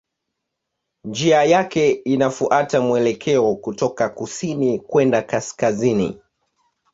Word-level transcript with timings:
Njia 1.05 1.43
yake 1.43 1.91
inafuata 1.91 2.81
mwelekeo 2.81 3.55
kutoka 3.55 4.09
kusini 4.09 4.79
kwenda 4.79 5.21
kaskazini. 5.21 6.19